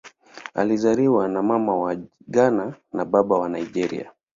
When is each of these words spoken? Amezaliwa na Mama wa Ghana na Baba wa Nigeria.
Amezaliwa 0.53 1.27
na 1.27 1.43
Mama 1.43 1.75
wa 1.75 1.95
Ghana 2.35 2.73
na 2.93 3.03
Baba 3.11 3.35
wa 3.41 3.49
Nigeria. 3.49 4.11